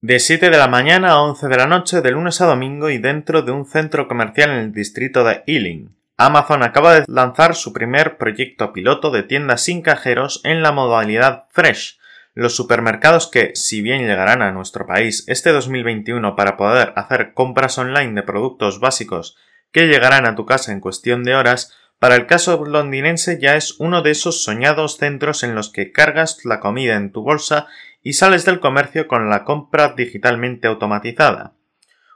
De 0.02 0.18
7 0.18 0.50
de 0.50 0.58
la 0.58 0.66
mañana 0.66 1.12
a 1.12 1.22
11 1.22 1.46
de 1.46 1.56
la 1.56 1.68
noche 1.68 2.00
de 2.00 2.10
lunes 2.10 2.40
a 2.40 2.46
domingo 2.46 2.90
y 2.90 2.98
dentro 2.98 3.42
de 3.42 3.52
un 3.52 3.64
centro 3.64 4.08
comercial 4.08 4.50
en 4.50 4.56
el 4.56 4.72
distrito 4.72 5.22
de 5.22 5.44
Ealing. 5.46 5.94
Amazon 6.16 6.64
acaba 6.64 6.92
de 6.94 7.04
lanzar 7.06 7.54
su 7.54 7.72
primer 7.72 8.16
proyecto 8.16 8.72
piloto 8.72 9.12
de 9.12 9.22
tiendas 9.22 9.62
sin 9.62 9.80
cajeros 9.80 10.40
en 10.42 10.60
la 10.60 10.72
modalidad 10.72 11.44
Fresh. 11.50 12.00
Los 12.34 12.56
supermercados 12.56 13.28
que, 13.28 13.52
si 13.54 13.80
bien 13.80 14.04
llegarán 14.04 14.42
a 14.42 14.50
nuestro 14.50 14.88
país 14.88 15.22
este 15.28 15.52
2021 15.52 16.34
para 16.34 16.56
poder 16.56 16.92
hacer 16.96 17.32
compras 17.32 17.78
online 17.78 18.14
de 18.14 18.24
productos 18.24 18.80
básicos 18.80 19.36
que 19.70 19.86
llegarán 19.86 20.26
a 20.26 20.34
tu 20.34 20.46
casa 20.46 20.72
en 20.72 20.80
cuestión 20.80 21.22
de 21.22 21.36
horas, 21.36 21.76
para 22.00 22.16
el 22.16 22.26
caso 22.26 22.64
londinense 22.64 23.38
ya 23.40 23.54
es 23.54 23.76
uno 23.78 24.02
de 24.02 24.10
esos 24.10 24.42
soñados 24.42 24.96
centros 24.96 25.44
en 25.44 25.54
los 25.54 25.70
que 25.70 25.92
cargas 25.92 26.44
la 26.44 26.58
comida 26.58 26.96
en 26.96 27.12
tu 27.12 27.22
bolsa 27.22 27.68
y 28.02 28.14
sales 28.14 28.44
del 28.44 28.60
comercio 28.60 29.06
con 29.06 29.30
la 29.30 29.44
compra 29.44 29.94
digitalmente 29.96 30.68
automatizada. 30.68 31.54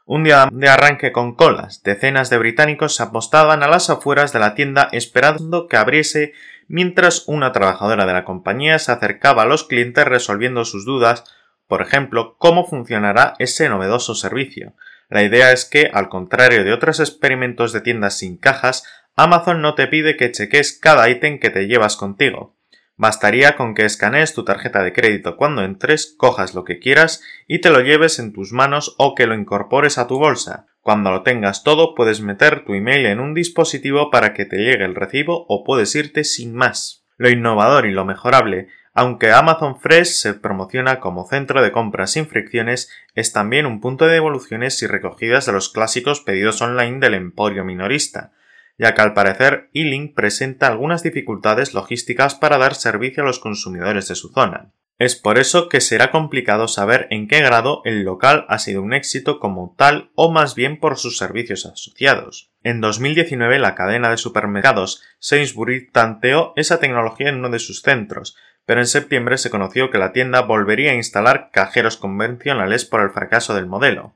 Un 0.04 0.22
día 0.22 0.48
de 0.52 0.68
arranque 0.68 1.10
con 1.10 1.34
colas, 1.34 1.82
decenas 1.82 2.30
de 2.30 2.38
británicos 2.38 2.94
se 2.94 3.02
apostaban 3.02 3.62
a 3.62 3.68
las 3.68 3.90
afueras 3.90 4.32
de 4.32 4.38
la 4.38 4.54
tienda 4.54 4.88
esperando 4.92 5.66
que 5.66 5.76
abriese 5.76 6.32
mientras 6.68 7.24
una 7.26 7.52
trabajadora 7.52 8.06
de 8.06 8.12
la 8.12 8.24
compañía 8.24 8.78
se 8.78 8.92
acercaba 8.92 9.42
a 9.42 9.46
los 9.46 9.64
clientes 9.64 10.04
resolviendo 10.04 10.64
sus 10.64 10.84
dudas, 10.84 11.24
por 11.66 11.82
ejemplo, 11.82 12.36
cómo 12.38 12.66
funcionará 12.66 13.34
ese 13.38 13.68
novedoso 13.68 14.14
servicio. 14.14 14.74
La 15.08 15.22
idea 15.22 15.52
es 15.52 15.64
que, 15.64 15.90
al 15.92 16.08
contrario 16.08 16.64
de 16.64 16.72
otros 16.72 17.00
experimentos 17.00 17.72
de 17.72 17.80
tiendas 17.80 18.18
sin 18.18 18.36
cajas, 18.36 18.84
Amazon 19.16 19.62
no 19.62 19.74
te 19.74 19.86
pide 19.86 20.16
que 20.16 20.30
cheques 20.30 20.72
cada 20.72 21.08
ítem 21.08 21.38
que 21.38 21.50
te 21.50 21.66
llevas 21.66 21.96
contigo. 21.96 22.55
Bastaría 22.98 23.56
con 23.56 23.74
que 23.74 23.84
escanees 23.84 24.32
tu 24.32 24.42
tarjeta 24.44 24.82
de 24.82 24.94
crédito 24.94 25.36
cuando 25.36 25.62
entres, 25.62 26.14
cojas 26.16 26.54
lo 26.54 26.64
que 26.64 26.78
quieras 26.78 27.22
y 27.46 27.60
te 27.60 27.68
lo 27.68 27.80
lleves 27.80 28.18
en 28.18 28.32
tus 28.32 28.52
manos 28.52 28.94
o 28.96 29.14
que 29.14 29.26
lo 29.26 29.34
incorpores 29.34 29.98
a 29.98 30.06
tu 30.06 30.18
bolsa. 30.18 30.66
Cuando 30.80 31.10
lo 31.10 31.22
tengas 31.22 31.62
todo 31.62 31.94
puedes 31.94 32.22
meter 32.22 32.64
tu 32.64 32.72
email 32.72 33.04
en 33.04 33.20
un 33.20 33.34
dispositivo 33.34 34.10
para 34.10 34.32
que 34.32 34.46
te 34.46 34.56
llegue 34.56 34.84
el 34.86 34.94
recibo 34.94 35.44
o 35.48 35.62
puedes 35.62 35.94
irte 35.94 36.24
sin 36.24 36.54
más. 36.54 37.04
Lo 37.18 37.28
innovador 37.28 37.84
y 37.84 37.92
lo 37.92 38.06
mejorable, 38.06 38.68
aunque 38.94 39.30
Amazon 39.30 39.78
Fresh 39.78 40.08
se 40.08 40.32
promociona 40.32 40.98
como 40.98 41.28
centro 41.28 41.60
de 41.60 41.72
compras 41.72 42.12
sin 42.12 42.26
fricciones, 42.26 42.90
es 43.14 43.30
también 43.30 43.66
un 43.66 43.82
punto 43.82 44.06
de 44.06 44.14
devoluciones 44.14 44.80
y 44.80 44.86
recogidas 44.86 45.44
de 45.44 45.52
los 45.52 45.68
clásicos 45.68 46.20
pedidos 46.20 46.62
online 46.62 46.98
del 47.00 47.12
emporio 47.12 47.62
minorista 47.62 48.32
ya 48.78 48.94
que 48.94 49.02
al 49.02 49.14
parecer 49.14 49.70
E-Link 49.74 50.14
presenta 50.14 50.66
algunas 50.66 51.02
dificultades 51.02 51.74
logísticas 51.74 52.34
para 52.34 52.58
dar 52.58 52.74
servicio 52.74 53.22
a 53.22 53.26
los 53.26 53.38
consumidores 53.38 54.08
de 54.08 54.14
su 54.14 54.28
zona. 54.30 54.72
Es 54.98 55.14
por 55.14 55.38
eso 55.38 55.68
que 55.68 55.82
será 55.82 56.10
complicado 56.10 56.68
saber 56.68 57.06
en 57.10 57.28
qué 57.28 57.40
grado 57.40 57.82
el 57.84 58.02
local 58.02 58.46
ha 58.48 58.58
sido 58.58 58.80
un 58.80 58.94
éxito 58.94 59.40
como 59.40 59.74
tal 59.76 60.10
o 60.14 60.32
más 60.32 60.54
bien 60.54 60.80
por 60.80 60.96
sus 60.96 61.18
servicios 61.18 61.66
asociados. 61.66 62.50
En 62.62 62.80
2019 62.80 63.58
la 63.58 63.74
cadena 63.74 64.08
de 64.08 64.16
supermercados 64.16 65.02
Sainsbury 65.18 65.90
tanteó 65.90 66.54
esa 66.56 66.80
tecnología 66.80 67.28
en 67.28 67.36
uno 67.36 67.50
de 67.50 67.58
sus 67.58 67.82
centros, 67.82 68.36
pero 68.64 68.80
en 68.80 68.86
septiembre 68.86 69.36
se 69.36 69.50
conoció 69.50 69.90
que 69.90 69.98
la 69.98 70.12
tienda 70.12 70.40
volvería 70.40 70.92
a 70.92 70.96
instalar 70.96 71.50
cajeros 71.52 71.98
convencionales 71.98 72.86
por 72.86 73.02
el 73.02 73.10
fracaso 73.10 73.54
del 73.54 73.66
modelo. 73.66 74.14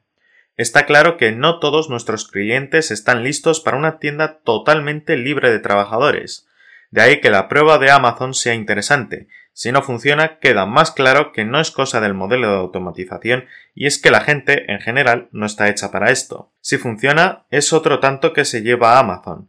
Está 0.61 0.85
claro 0.85 1.17
que 1.17 1.33
no 1.33 1.59
todos 1.59 1.89
nuestros 1.89 2.29
clientes 2.29 2.91
están 2.91 3.25
listos 3.25 3.61
para 3.61 3.79
una 3.79 3.99
tienda 3.99 4.41
totalmente 4.41 5.17
libre 5.17 5.51
de 5.51 5.59
trabajadores. 5.59 6.47
De 6.91 7.01
ahí 7.01 7.23
que 7.23 7.31
la 7.31 7.49
prueba 7.49 7.79
de 7.79 7.91
Amazon 7.91 8.35
sea 8.35 8.53
interesante. 8.53 9.29
Si 9.55 9.73
no 9.73 9.81
funciona, 9.81 10.39
queda 10.39 10.67
más 10.67 10.91
claro 10.91 11.33
que 11.33 11.47
no 11.47 11.61
es 11.61 11.71
cosa 11.71 12.03
del 12.03 12.13
modelo 12.13 12.51
de 12.51 12.59
automatización 12.59 13.47
y 13.75 13.87
es 13.87 13.97
que 13.97 14.11
la 14.11 14.21
gente, 14.21 14.71
en 14.71 14.83
general, 14.83 15.31
no 15.33 15.47
está 15.47 15.71
hecha 15.71 15.91
para 15.91 16.11
esto. 16.11 16.53
Si 16.61 16.77
funciona, 16.77 17.47
es 17.49 17.73
otro 17.73 17.99
tanto 17.99 18.35
que 18.35 18.45
se 18.45 18.61
lleva 18.61 18.97
a 18.97 18.99
Amazon, 18.99 19.49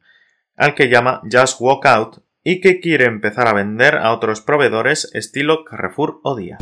al 0.55 0.75
que 0.75 0.87
llama 0.87 1.23
Just 1.29 1.59
Walk 1.59 1.85
Out 1.87 2.23
y 2.41 2.61
que 2.61 2.79
quiere 2.79 3.03
empezar 3.03 3.49
a 3.49 3.53
vender 3.53 3.97
a 3.97 4.13
otros 4.13 4.39
proveedores 4.39 5.11
estilo 5.13 5.65
Carrefour 5.65 6.21
o 6.23 6.37
Día. 6.37 6.57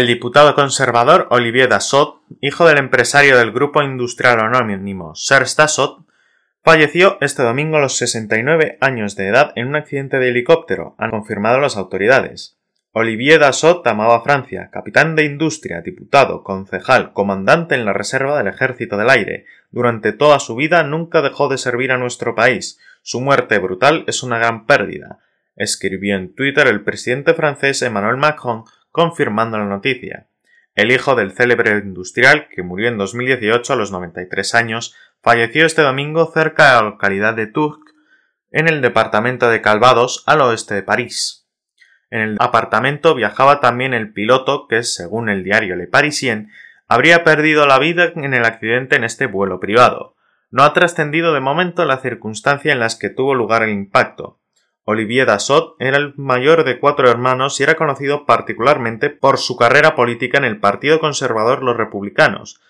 El 0.00 0.06
diputado 0.06 0.54
conservador 0.54 1.26
Olivier 1.28 1.68
Dassault, 1.68 2.22
hijo 2.40 2.66
del 2.66 2.78
empresario 2.78 3.36
del 3.36 3.52
grupo 3.52 3.82
industrial 3.82 4.40
anónimo 4.40 5.14
Serge 5.14 5.52
Dassault, 5.58 6.06
falleció 6.64 7.18
este 7.20 7.42
domingo 7.42 7.76
a 7.76 7.80
los 7.80 7.98
69 7.98 8.78
años 8.80 9.14
de 9.14 9.28
edad 9.28 9.52
en 9.56 9.66
un 9.66 9.76
accidente 9.76 10.18
de 10.18 10.30
helicóptero, 10.30 10.94
han 10.96 11.10
confirmado 11.10 11.60
las 11.60 11.76
autoridades. 11.76 12.56
Olivier 12.92 13.40
Dassault 13.40 13.86
amaba 13.86 14.22
Francia, 14.22 14.70
capitán 14.72 15.16
de 15.16 15.26
industria, 15.26 15.82
diputado, 15.82 16.44
concejal, 16.44 17.12
comandante 17.12 17.74
en 17.74 17.84
la 17.84 17.92
reserva 17.92 18.38
del 18.38 18.46
Ejército 18.46 18.96
del 18.96 19.10
Aire. 19.10 19.44
Durante 19.70 20.14
toda 20.14 20.40
su 20.40 20.56
vida 20.56 20.82
nunca 20.82 21.20
dejó 21.20 21.48
de 21.48 21.58
servir 21.58 21.92
a 21.92 21.98
nuestro 21.98 22.34
país. 22.34 22.78
Su 23.02 23.20
muerte 23.20 23.58
brutal 23.58 24.04
es 24.06 24.22
una 24.22 24.38
gran 24.38 24.64
pérdida. 24.64 25.18
Escribió 25.56 26.16
en 26.16 26.34
Twitter 26.34 26.68
el 26.68 26.84
presidente 26.84 27.34
francés 27.34 27.82
Emmanuel 27.82 28.16
Macron 28.16 28.64
confirmando 28.90 29.58
la 29.58 29.66
noticia. 29.66 30.26
El 30.74 30.92
hijo 30.92 31.14
del 31.14 31.32
célebre 31.32 31.78
industrial, 31.78 32.48
que 32.48 32.62
murió 32.62 32.88
en 32.88 32.98
2018 32.98 33.72
a 33.72 33.76
los 33.76 33.90
93 33.90 34.54
años, 34.54 34.94
falleció 35.22 35.66
este 35.66 35.82
domingo 35.82 36.30
cerca 36.32 36.68
de 36.68 36.74
la 36.76 36.82
localidad 36.82 37.34
de 37.34 37.46
Tours, 37.46 37.80
en 38.50 38.68
el 38.68 38.80
departamento 38.80 39.48
de 39.48 39.60
Calvados, 39.60 40.24
al 40.26 40.40
oeste 40.40 40.74
de 40.74 40.82
París. 40.82 41.48
En 42.10 42.20
el 42.20 42.36
apartamento 42.40 43.14
viajaba 43.14 43.60
también 43.60 43.94
el 43.94 44.12
piloto 44.12 44.66
que, 44.66 44.82
según 44.82 45.28
el 45.28 45.44
diario 45.44 45.76
Le 45.76 45.86
Parisien, 45.86 46.50
habría 46.88 47.22
perdido 47.22 47.66
la 47.66 47.78
vida 47.78 48.12
en 48.16 48.34
el 48.34 48.44
accidente 48.44 48.96
en 48.96 49.04
este 49.04 49.26
vuelo 49.26 49.60
privado. 49.60 50.16
No 50.50 50.64
ha 50.64 50.72
trascendido 50.72 51.32
de 51.32 51.40
momento 51.40 51.84
la 51.84 51.98
circunstancia 51.98 52.72
en 52.72 52.80
las 52.80 52.96
que 52.96 53.10
tuvo 53.10 53.36
lugar 53.36 53.62
el 53.62 53.70
impacto, 53.70 54.39
Olivier 54.90 55.26
Dassault 55.26 55.74
era 55.78 55.96
el 55.96 56.14
mayor 56.16 56.64
de 56.64 56.78
cuatro 56.78 57.08
hermanos 57.08 57.58
y 57.58 57.62
era 57.62 57.76
conocido 57.76 58.26
particularmente 58.26 59.08
por 59.10 59.38
su 59.38 59.56
carrera 59.56 59.94
política 59.94 60.38
en 60.38 60.44
el 60.44 60.60
Partido 60.60 61.00
Conservador 61.00 61.62
Los 61.62 61.76
Republicanos, 61.76 62.60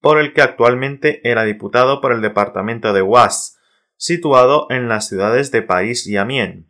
por 0.00 0.18
el 0.18 0.32
que 0.32 0.42
actualmente 0.42 1.20
era 1.28 1.44
diputado 1.44 2.00
por 2.00 2.12
el 2.12 2.20
departamento 2.22 2.92
de 2.92 3.02
Oise, 3.02 3.58
situado 3.96 4.66
en 4.70 4.88
las 4.88 5.08
ciudades 5.08 5.52
de 5.52 5.62
París 5.62 6.06
y 6.06 6.16
Amiens. 6.16 6.66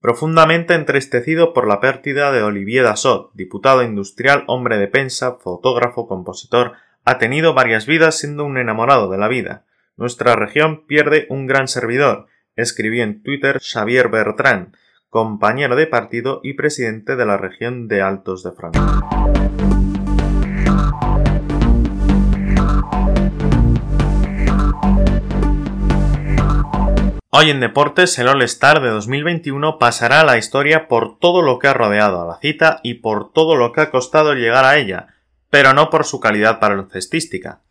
Profundamente 0.00 0.74
entristecido 0.74 1.52
por 1.52 1.66
la 1.66 1.80
pérdida 1.80 2.30
de 2.30 2.42
Olivier 2.42 2.84
Dassault, 2.84 3.32
diputado 3.34 3.82
industrial, 3.82 4.44
hombre 4.46 4.78
de 4.78 4.86
pensa, 4.86 5.38
fotógrafo, 5.40 6.06
compositor, 6.06 6.74
ha 7.04 7.18
tenido 7.18 7.54
varias 7.54 7.86
vidas 7.86 8.18
siendo 8.18 8.44
un 8.44 8.58
enamorado 8.58 9.10
de 9.10 9.18
la 9.18 9.28
vida. 9.28 9.64
Nuestra 9.96 10.36
región 10.36 10.86
pierde 10.86 11.26
un 11.30 11.46
gran 11.46 11.68
servidor, 11.68 12.26
escribió 12.58 13.04
en 13.04 13.22
Twitter 13.22 13.60
Xavier 13.62 14.08
Bertrand, 14.08 14.74
compañero 15.10 15.76
de 15.76 15.86
partido 15.86 16.40
y 16.42 16.54
presidente 16.54 17.14
de 17.14 17.24
la 17.24 17.36
región 17.36 17.86
de 17.86 18.02
Altos 18.02 18.42
de 18.42 18.50
Francia. 18.50 18.82
Hoy 27.30 27.50
en 27.50 27.60
Deportes, 27.60 28.18
el 28.18 28.26
All-Star 28.26 28.82
de 28.82 28.88
2021 28.88 29.78
pasará 29.78 30.22
a 30.22 30.24
la 30.24 30.36
historia 30.36 30.88
por 30.88 31.20
todo 31.20 31.42
lo 31.42 31.60
que 31.60 31.68
ha 31.68 31.74
rodeado 31.74 32.20
a 32.20 32.26
la 32.26 32.40
cita 32.40 32.80
y 32.82 32.94
por 32.94 33.32
todo 33.32 33.54
lo 33.54 33.70
que 33.70 33.82
ha 33.82 33.90
costado 33.92 34.34
llegar 34.34 34.64
a 34.64 34.76
ella, 34.78 35.14
pero 35.48 35.74
no 35.74 35.90
por 35.90 36.04
su 36.04 36.18
calidad 36.18 36.58
baloncestística. 36.60 37.62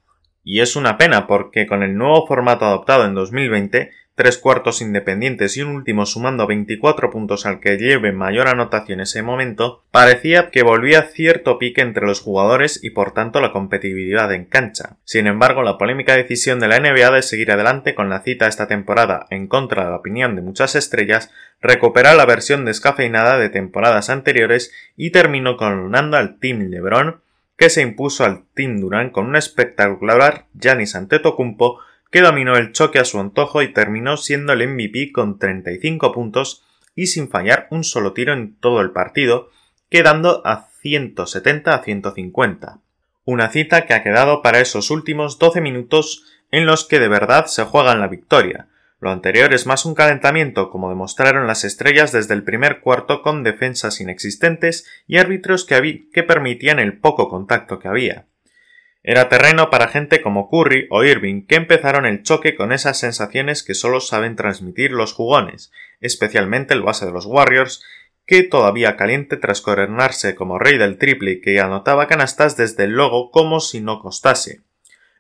Y 0.46 0.62
es 0.62 0.78
una 0.78 0.98
pena 0.98 1.28
porque 1.28 1.68
con 1.68 1.84
el 1.84 1.98
nuevo 1.98 2.26
formato 2.26 2.64
adoptado 2.64 3.04
en 3.04 3.16
2020 3.16 3.92
tres 4.18 4.40
cuartos 4.40 4.82
independientes 4.82 5.56
y 5.58 5.62
un 5.62 5.76
último 5.76 6.08
sumando 6.08 6.48
24 6.48 7.12
puntos 7.12 7.46
al 7.46 7.60
que 7.60 7.78
lleve 7.78 8.12
mayor 8.12 8.48
anotación 8.48 9.00
ese 9.00 9.22
momento, 9.22 9.84
parecía 9.92 10.50
que 10.50 10.64
volvía 10.64 11.04
cierto 11.04 11.60
pique 11.60 11.82
entre 11.82 12.08
los 12.08 12.20
jugadores 12.20 12.84
y 12.84 12.90
por 12.90 13.12
tanto 13.14 13.42
la 13.42 13.52
competitividad 13.52 14.34
en 14.34 14.46
cancha. 14.46 14.98
Sin 15.04 15.28
embargo, 15.28 15.62
la 15.62 15.78
polémica 15.78 16.16
decisión 16.16 16.60
de 16.60 16.68
la 16.68 16.80
NBA 16.80 17.12
de 17.12 17.22
seguir 17.22 17.52
adelante 17.52 17.94
con 17.94 18.10
la 18.10 18.24
cita 18.24 18.48
esta 18.48 18.68
temporada 18.68 19.28
en 19.30 19.46
contra 19.46 19.86
de 19.86 19.92
la 19.92 19.98
opinión 19.98 20.36
de 20.36 20.42
muchas 20.42 20.76
estrellas 20.76 21.30
recupera 21.62 22.16
la 22.16 22.26
versión 22.26 22.66
descafeinada 22.66 23.38
de 23.38 23.50
temporadas 23.50 24.10
anteriores 24.10 24.74
y 24.96 25.12
terminó 25.12 25.58
coronando 25.58 26.18
al 26.18 26.40
Team 26.40 26.72
LeBron 26.72 27.22
que 27.56 27.70
se 27.70 27.84
impuso 27.84 28.26
al 28.26 28.46
Team 28.56 28.80
Durant 28.80 29.12
con 29.12 29.28
un 29.28 29.36
espectacular 29.36 30.46
Giannis 30.56 30.96
Antetokounmpo 30.96 31.80
que 32.18 32.24
dominó 32.24 32.58
el 32.58 32.72
choque 32.72 32.98
a 32.98 33.06
su 33.06 33.20
antojo 33.20 33.62
y 33.62 33.72
terminó 33.72 34.18
siendo 34.18 34.54
el 34.54 34.68
MVP 34.68 35.12
con 35.12 35.38
35 35.38 36.12
puntos 36.12 36.64
y 36.96 37.06
sin 37.06 37.30
fallar 37.30 37.68
un 37.70 37.84
solo 37.84 38.14
tiro 38.14 38.34
en 38.34 38.56
todo 38.56 38.82
el 38.82 38.90
partido, 38.90 39.52
quedando 39.92 40.42
a 40.44 40.68
170 40.82 41.76
a 41.76 41.84
150. 41.84 42.80
Una 43.24 43.50
cita 43.50 43.86
que 43.86 43.94
ha 43.94 44.02
quedado 44.02 44.42
para 44.42 44.62
esos 44.62 44.90
últimos 44.90 45.38
12 45.38 45.62
minutos 45.62 46.24
en 46.50 46.66
los 46.66 46.86
que 46.86 47.00
de 47.00 47.08
verdad 47.08 47.46
se 47.46 47.66
juegan 47.66 48.00
la 48.00 48.08
victoria, 48.08 48.68
lo 49.00 49.12
anterior 49.12 49.54
es 49.54 49.68
más 49.68 49.86
un 49.86 49.94
calentamiento, 49.94 50.72
como 50.72 50.90
demostraron 50.90 51.46
las 51.46 51.66
estrellas 51.66 52.12
desde 52.12 52.34
el 52.34 52.42
primer 52.44 52.80
cuarto 52.80 53.22
con 53.22 53.44
defensas 53.44 54.02
inexistentes 54.02 54.88
y 55.06 55.18
árbitros 55.18 55.66
que, 55.66 56.10
que 56.12 56.24
permitían 56.24 56.80
el 56.80 56.98
poco 56.98 57.30
contacto 57.30 57.78
que 57.78 57.90
había. 57.90 58.26
Era 59.10 59.30
terreno 59.30 59.70
para 59.70 59.88
gente 59.88 60.22
como 60.22 60.50
Curry 60.50 60.88
o 60.90 61.06
Irving 61.06 61.46
que 61.48 61.56
empezaron 61.56 62.06
el 62.06 62.24
choque 62.24 62.58
con 62.58 62.74
esas 62.74 63.00
sensaciones 63.00 63.64
que 63.64 63.74
solo 63.74 64.02
saben 64.02 64.36
transmitir 64.36 64.92
los 64.92 65.14
jugones, 65.14 65.72
especialmente 66.02 66.74
el 66.74 66.82
base 66.82 67.06
de 67.06 67.14
los 67.14 67.26
Warriors, 67.26 67.82
que 68.26 68.44
todavía 68.44 68.98
caliente 68.98 69.38
tras 69.38 69.62
coronarse 69.62 70.36
como 70.36 70.60
rey 70.60 70.78
del 70.78 70.98
triple 70.98 71.32
y 71.32 71.42
que 71.42 71.62
anotaba 71.62 72.08
canastas 72.08 72.58
desde 72.58 72.84
el 72.84 72.96
logo 72.98 73.32
como 73.32 73.62
si 73.62 73.80
no 73.80 74.02
costase. 74.02 74.60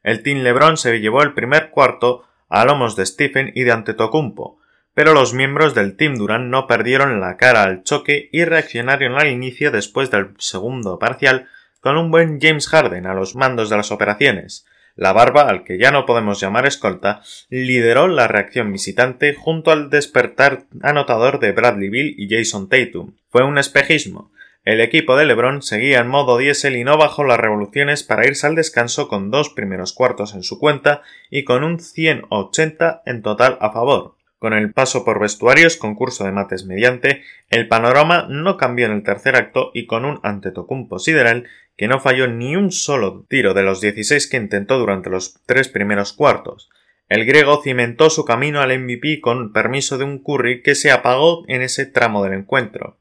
El 0.03 0.21
Team 0.21 0.39
LeBron 0.39 0.75
se 0.75 0.99
llevó 0.99 1.23
el 1.23 1.33
primer 1.33 1.69
cuarto 1.69 2.25
a 2.49 2.65
lomos 2.65 2.97
de 2.97 3.05
Stephen 3.05 3.53
y 3.55 3.63
de 3.63 3.71
Antetokounmpo, 3.71 4.59
pero 4.93 5.13
los 5.13 5.33
miembros 5.33 5.75
del 5.75 5.95
Team 5.95 6.15
Durant 6.15 6.49
no 6.49 6.67
perdieron 6.67 7.21
la 7.21 7.37
cara 7.37 7.63
al 7.63 7.83
choque 7.83 8.27
y 8.33 8.43
reaccionaron 8.43 9.17
al 9.17 9.29
inicio 9.29 9.71
después 9.71 10.11
del 10.11 10.33
segundo 10.39 10.99
parcial 10.99 11.47
con 11.87 11.95
un 11.95 12.11
buen 12.11 12.41
James 12.41 12.67
Harden 12.67 13.05
a 13.05 13.13
los 13.13 13.37
mandos 13.37 13.69
de 13.69 13.77
las 13.77 13.93
operaciones. 13.93 14.65
La 14.97 15.13
barba, 15.13 15.43
al 15.43 15.63
que 15.63 15.77
ya 15.77 15.89
no 15.89 16.05
podemos 16.05 16.37
llamar 16.37 16.65
escolta, 16.65 17.21
lideró 17.49 18.09
la 18.09 18.27
reacción 18.27 18.73
visitante 18.73 19.33
junto 19.33 19.71
al 19.71 19.89
despertar 19.89 20.63
anotador 20.81 21.39
de 21.39 21.53
Bradley 21.53 21.87
Bill 21.87 22.13
y 22.17 22.27
Jason 22.27 22.67
Tatum. 22.67 23.13
Fue 23.29 23.45
un 23.45 23.57
espejismo. 23.57 24.31
El 24.65 24.81
equipo 24.81 25.15
de 25.15 25.23
LeBron 25.23 25.61
seguía 25.61 25.99
en 25.99 26.09
modo 26.09 26.37
diésel 26.37 26.75
y 26.75 26.83
no 26.83 26.97
bajó 26.97 27.23
las 27.23 27.39
revoluciones 27.39 28.03
para 28.03 28.27
irse 28.27 28.45
al 28.45 28.55
descanso 28.55 29.07
con 29.07 29.31
dos 29.31 29.49
primeros 29.49 29.93
cuartos 29.93 30.33
en 30.33 30.43
su 30.43 30.59
cuenta 30.59 31.03
y 31.29 31.45
con 31.45 31.63
un 31.63 31.79
180 31.79 33.03
en 33.05 33.21
total 33.21 33.57
a 33.61 33.71
favor. 33.71 34.16
Con 34.39 34.53
el 34.53 34.71
paso 34.71 35.03
por 35.03 35.19
vestuarios, 35.19 35.77
concurso 35.77 36.23
de 36.23 36.31
mates 36.31 36.65
mediante, 36.65 37.23
el 37.49 37.67
panorama 37.67 38.27
no 38.29 38.57
cambió 38.57 38.85
en 38.85 38.91
el 38.91 39.03
tercer 39.03 39.35
acto 39.35 39.71
y 39.73 39.87
con 39.87 40.05
un 40.05 40.19
Antetokounmpo 40.23 40.99
sideral 40.99 41.47
que 41.75 41.87
no 41.87 41.99
falló 41.99 42.27
ni 42.27 42.55
un 42.55 42.71
solo 42.71 43.25
tiro 43.27 43.53
de 43.53 43.63
los 43.63 43.81
16 43.81 44.27
que 44.27 44.37
intentó 44.37 44.77
durante 44.77 45.09
los 45.09 45.41
tres 45.45 45.69
primeros 45.69 46.13
cuartos. 46.13 46.69
El 47.09 47.25
griego 47.25 47.61
cimentó 47.63 48.09
su 48.09 48.25
camino 48.25 48.61
al 48.61 48.77
MVP 48.77 49.21
con 49.21 49.53
permiso 49.53 49.97
de 49.97 50.03
un 50.03 50.19
Curry 50.19 50.61
que 50.61 50.75
se 50.75 50.91
apagó 50.91 51.43
en 51.47 51.61
ese 51.61 51.85
tramo 51.85 52.23
del 52.23 52.33
encuentro 52.33 52.97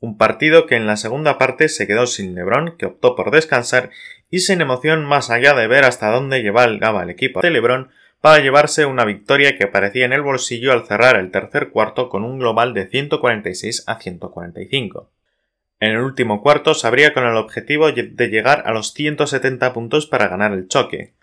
un 0.00 0.16
partido 0.16 0.66
que 0.66 0.76
en 0.76 0.86
la 0.86 0.96
segunda 0.96 1.38
parte 1.38 1.68
se 1.68 1.86
quedó 1.86 2.06
sin 2.06 2.34
Lebron, 2.34 2.76
que 2.76 2.86
optó 2.86 3.16
por 3.16 3.30
descansar, 3.30 3.90
y 4.30 4.40
sin 4.40 4.60
emoción 4.60 5.04
más 5.04 5.30
allá 5.30 5.54
de 5.54 5.66
ver 5.66 5.84
hasta 5.84 6.10
dónde 6.10 6.42
llevaba 6.42 7.02
el 7.02 7.10
equipo 7.10 7.40
de 7.40 7.50
Lebron 7.50 7.90
para 8.20 8.42
llevarse 8.42 8.84
una 8.86 9.04
victoria 9.04 9.56
que 9.56 9.64
aparecía 9.64 10.04
en 10.04 10.12
el 10.12 10.22
bolsillo 10.22 10.72
al 10.72 10.86
cerrar 10.86 11.16
el 11.16 11.30
tercer 11.30 11.70
cuarto 11.70 12.08
con 12.08 12.24
un 12.24 12.38
global 12.38 12.74
de 12.74 12.88
146 12.88 13.84
a 13.86 14.00
145. 14.00 15.10
En 15.80 15.92
el 15.92 16.00
último 16.00 16.42
cuarto 16.42 16.74
se 16.74 16.86
abría 16.86 17.14
con 17.14 17.24
el 17.24 17.36
objetivo 17.36 17.92
de 17.92 18.28
llegar 18.28 18.64
a 18.66 18.72
los 18.72 18.92
170 18.92 19.72
puntos 19.72 20.06
para 20.06 20.26
ganar 20.26 20.52
el 20.52 20.66
choque, 20.66 21.14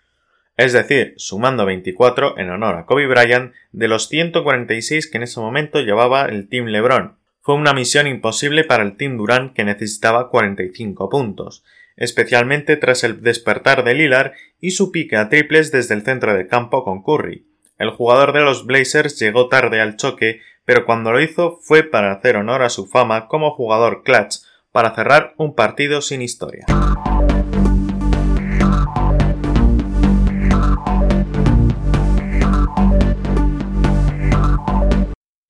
es 0.56 0.72
decir, 0.72 1.12
sumando 1.18 1.66
24 1.66 2.38
en 2.38 2.50
honor 2.50 2.76
a 2.76 2.86
Kobe 2.86 3.06
Bryant 3.06 3.52
de 3.72 3.88
los 3.88 4.08
146 4.08 5.10
que 5.10 5.18
en 5.18 5.24
ese 5.24 5.40
momento 5.40 5.80
llevaba 5.80 6.24
el 6.24 6.48
Team 6.48 6.66
LeBron, 6.66 7.18
fue 7.46 7.54
una 7.54 7.74
misión 7.74 8.08
imposible 8.08 8.64
para 8.64 8.82
el 8.82 8.96
Team 8.96 9.18
Durant 9.18 9.54
que 9.54 9.62
necesitaba 9.62 10.30
45 10.30 11.08
puntos, 11.08 11.62
especialmente 11.96 12.76
tras 12.76 13.04
el 13.04 13.22
despertar 13.22 13.84
de 13.84 13.94
Lillard 13.94 14.32
y 14.60 14.72
su 14.72 14.92
pique 14.92 15.16
a 15.16 15.28
triples 15.28 15.72
desde 15.72 15.94
el 15.94 16.02
centro 16.02 16.34
de 16.34 16.46
campo 16.46 16.84
con 16.84 17.02
Curry. 17.02 17.46
El 17.78 17.90
jugador 17.90 18.32
de 18.32 18.40
los 18.40 18.66
Blazers 18.66 19.18
llegó 19.18 19.48
tarde 19.48 19.80
al 19.80 19.96
choque, 19.96 20.40
pero 20.64 20.84
cuando 20.84 21.12
lo 21.12 21.20
hizo 21.20 21.58
fue 21.62 21.82
para 21.82 22.12
hacer 22.12 22.36
honor 22.36 22.62
a 22.62 22.70
su 22.70 22.86
fama 22.86 23.28
como 23.28 23.54
jugador 23.54 24.02
clutch, 24.02 24.36
para 24.72 24.94
cerrar 24.94 25.34
un 25.36 25.54
partido 25.54 26.02
sin 26.02 26.22
historia. 26.22 26.66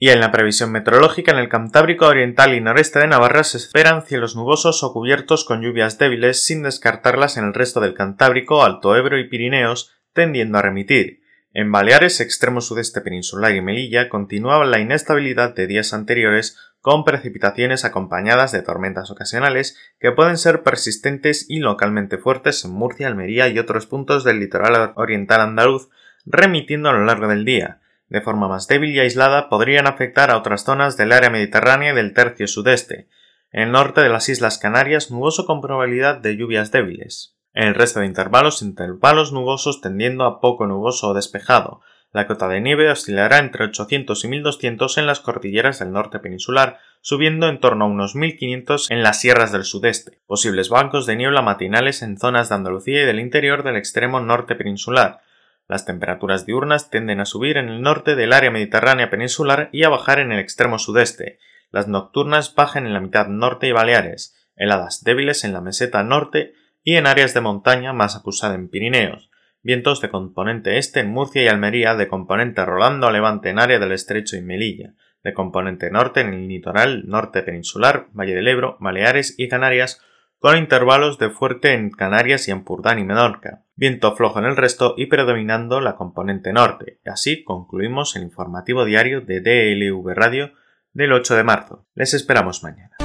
Y 0.07 0.11
en 0.11 0.21
la 0.21 0.31
previsión 0.31 0.71
meteorológica 0.71 1.33
en 1.33 1.39
el 1.39 1.49
Cantábrico 1.49 2.07
Oriental 2.07 2.55
y 2.55 2.61
noreste 2.61 3.01
de 3.01 3.09
Navarra 3.09 3.43
se 3.43 3.57
esperan 3.57 4.07
cielos 4.07 4.37
nubosos 4.37 4.85
o 4.85 4.93
cubiertos 4.93 5.45
con 5.45 5.63
lluvias 5.63 5.99
débiles 5.99 6.45
sin 6.45 6.63
descartarlas 6.63 7.37
en 7.37 7.45
el 7.45 7.55
resto 7.55 7.81
del 7.81 7.95
Cantábrico, 7.95 8.63
Alto 8.63 8.95
Ebro 8.95 9.19
y 9.19 9.29
Pirineos, 9.29 9.97
tendiendo 10.13 10.59
a 10.59 10.63
remitir. 10.63 11.23
En 11.53 11.73
Baleares, 11.73 12.21
extremo 12.21 12.61
sudeste 12.61 13.01
peninsular 13.01 13.53
y 13.57 13.61
Melilla, 13.61 14.09
continuaba 14.09 14.65
la 14.65 14.79
inestabilidad 14.79 15.57
de 15.57 15.67
días 15.67 15.93
anteriores 15.93 16.57
con 16.81 17.03
precipitaciones 17.03 17.85
acompañadas 17.85 18.53
de 18.53 18.63
tormentas 18.63 19.11
ocasionales 19.11 19.77
que 19.99 20.13
pueden 20.13 20.39
ser 20.39 20.63
persistentes 20.63 21.47
y 21.49 21.59
localmente 21.59 22.17
fuertes 22.17 22.65
en 22.65 22.71
Murcia, 22.71 23.09
Almería 23.09 23.49
y 23.49 23.59
otros 23.59 23.87
puntos 23.87 24.23
del 24.23 24.39
litoral 24.39 24.93
oriental 24.95 25.41
andaluz, 25.41 25.89
remitiendo 26.25 26.91
a 26.91 26.93
lo 26.93 27.05
largo 27.05 27.27
del 27.27 27.45
día 27.45 27.81
de 28.09 28.21
forma 28.21 28.49
más 28.49 28.69
débil 28.69 28.91
y 28.91 29.01
aislada, 29.01 29.49
podrían 29.49 29.87
afectar 29.87 30.31
a 30.31 30.37
otras 30.37 30.65
zonas 30.65 30.97
del 30.97 31.13
área 31.13 31.31
mediterránea 31.31 31.93
y 31.93 31.95
del 31.97 32.15
tercio 32.15 32.47
sudeste. 32.47 33.09
En 33.51 33.63
el 33.63 33.73
norte 33.73 34.01
de 34.01 34.09
las 34.09 34.29
Islas 34.29 34.59
Canarias, 34.59 35.11
nuboso 35.11 35.47
con 35.47 35.61
probabilidad 35.61 36.19
de 36.19 36.37
lluvias 36.37 36.71
débiles. 36.71 37.37
En 37.55 37.69
el 37.69 37.75
resto 37.75 38.01
de 38.01 38.07
intervalos, 38.07 38.63
intervalos 38.63 39.33
nubosos 39.33 39.81
tendiendo 39.81 40.25
a 40.25 40.41
poco 40.41 40.67
nuboso 40.67 41.09
o 41.09 41.15
despejado. 41.15 41.81
La 42.13 42.27
cota 42.27 42.49
de 42.49 42.61
nieve 42.61 42.91
oscilará 42.91 43.39
entre 43.39 43.65
800 43.65 44.25
y 44.25 44.29
1200 44.29 44.99
en 44.99 45.07
las 45.07 45.21
cordilleras 45.21 45.79
del 45.79 45.93
norte 45.93 46.19
peninsular, 46.19 46.79
subiendo 47.01 47.49
en 47.49 47.61
torno 47.61 47.87
a 47.87 47.89
unos 47.89 48.15
1500 48.15 48.91
en 48.91 49.03
las 49.03 49.21
sierras 49.21 49.53
del 49.53 49.65
sudeste. 49.65 50.21
Posibles 50.27 50.69
bancos 50.69 51.07
de 51.07 51.17
niebla 51.17 51.43
matinales 51.43 52.03
en 52.03 52.19
zonas 52.19 52.49
de 52.49 52.55
Andalucía 52.55 53.03
y 53.03 53.07
del 53.07 53.21
interior 53.21 53.65
del 53.65 53.77
extremo 53.77 54.21
norte 54.21 54.55
peninsular, 54.55 55.21
las 55.69 55.85
temperaturas 55.85 56.47
diurnas 56.47 56.91
tienden 56.91 57.21
a 57.21 57.25
subir 57.25 57.57
en 57.57 57.69
el 57.69 57.83
norte 57.83 58.15
del 58.15 58.33
área 58.33 58.51
mediterránea 58.51 59.11
peninsular 59.11 59.69
y 59.73 59.85
a 59.85 59.89
bajar 59.89 60.21
en 60.21 60.33
el 60.33 60.39
extremo 60.39 60.79
sudeste. 60.79 61.39
Las 61.71 61.89
nocturnas 61.89 62.55
bajan 62.55 62.87
en 62.87 62.95
la 62.95 63.01
mitad 63.01 63.27
norte 63.27 63.67
y 63.67 63.73
Baleares, 63.73 64.37
heladas 64.55 65.03
débiles 65.03 65.45
en 65.45 65.53
la 65.53 65.61
meseta 65.61 66.03
norte 66.03 66.55
y 66.83 66.97
en 66.97 67.07
áreas 67.07 67.35
de 67.35 67.41
montaña 67.41 67.93
más 67.93 68.15
acusada 68.17 68.55
en 68.55 68.69
Pirineos, 68.69 69.31
vientos 69.63 70.01
de 70.01 70.09
componente 70.09 70.79
este 70.79 71.01
en 71.01 71.11
Murcia 71.11 71.43
y 71.43 71.49
Almería, 71.49 71.97
de 71.97 72.07
componente 72.07 72.65
rolando 72.65 73.09
a 73.09 73.13
levante 73.13 73.51
en 73.51 73.59
área 73.59 73.81
del 73.81 73.91
estrecho 73.91 74.37
y 74.37 74.43
Melilla, 74.43 74.95
de 75.25 75.35
componente 75.35 75.91
norte 75.91 76.21
en 76.21 76.33
el 76.33 76.47
litoral 76.47 77.09
norte 77.09 77.43
peninsular, 77.43 78.07
Valle 78.13 78.37
del 78.37 78.47
Ebro, 78.47 78.77
Baleares 78.79 79.35
y 79.37 79.49
Canarias, 79.49 80.01
con 80.39 80.57
intervalos 80.57 81.19
de 81.19 81.31
fuerte 81.31 81.73
en 81.73 81.91
Canarias 81.91 82.49
y 82.49 82.51
en 82.51 82.65
Purdán 82.65 82.99
y 82.99 83.05
Menorca, 83.05 83.65
viento 83.75 84.15
flojo 84.15 84.39
en 84.39 84.45
el 84.45 84.57
resto 84.57 84.95
y 84.97 85.07
predominando 85.07 85.81
la 85.81 85.97
componente 85.97 86.53
norte. 86.53 86.99
Y 87.05 87.09
así 87.09 87.45
concluimos 87.45 88.17
el 88.17 88.23
informativo 88.23 88.85
diario 88.85 89.21
de 89.21 89.41
DLV 89.41 90.15
Radio 90.15 90.53
del 90.93 91.13
8 91.13 91.37
de 91.37 91.45
marzo. 91.45 91.87
Les 91.95 92.15
esperamos 92.15 92.63
mañana. 92.63 92.97